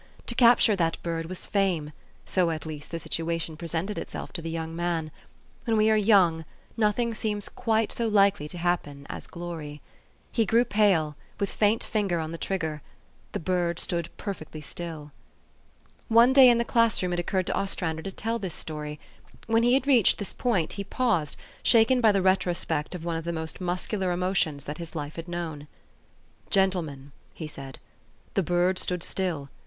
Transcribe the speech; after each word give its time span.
To 0.25 0.33
capture 0.33 0.75
that 0.77 0.97
bird 1.03 1.27
was 1.27 1.45
fame: 1.45 1.93
so 2.25 2.49
at 2.49 2.65
least 2.65 2.89
the 2.89 2.97
situa 2.97 3.39
tion 3.39 3.55
presented 3.55 3.99
itself 3.99 4.33
to 4.33 4.41
the 4.41 4.49
young 4.49 4.75
man. 4.75 5.11
When 5.65 5.77
we 5.77 5.91
are 5.91 5.95
3 6.01 6.11
r 6.11 6.19
oung, 6.19 6.45
nothing 6.75 7.13
seems 7.13 7.47
quite 7.47 7.91
so 7.91 8.07
likely 8.07 8.47
to 8.47 8.57
happen 8.57 9.05
as 9.11 9.27
glory. 9.27 9.79
He 10.31 10.43
grew 10.43 10.65
pale, 10.65 11.15
with 11.39 11.51
faint 11.51 11.83
finger 11.83 12.17
on 12.19 12.31
the 12.31 12.39
trigger. 12.39 12.81
The 13.33 13.39
bird 13.41 13.77
stood 13.79 14.09
perfectly 14.17 14.59
still. 14.59 15.11
One 16.07 16.33
day 16.33 16.49
in 16.49 16.57
the 16.57 16.65
class 16.65 17.03
room 17.03 17.13
it 17.13 17.19
occurred 17.19 17.45
to 17.45 17.53
Ostran 17.53 17.97
der 17.97 18.01
to 18.01 18.11
tell 18.11 18.39
this 18.39 18.55
story. 18.55 18.99
When 19.45 19.61
he 19.61 19.75
had 19.75 19.85
reached 19.85 20.17
this 20.17 20.33
point 20.33 20.73
he 20.73 20.83
paused, 20.83 21.37
shaken 21.61 22.01
by 22.01 22.11
the 22.11 22.23
retrospect 22.23 22.95
of 22.95 23.05
one 23.05 23.17
of 23.17 23.23
the 23.23 23.31
most 23.31 23.61
muscular 23.61 24.11
emotions 24.11 24.63
that 24.65 24.79
his 24.79 24.95
life 24.95 25.15
had 25.15 25.27
known." 25.27 25.67
Gentlemen," 26.49 27.11
he 27.35 27.45
said," 27.45 27.77
the 28.33 28.41
bird 28.41 28.79
stood 28.79 29.03
still. 29.03 29.49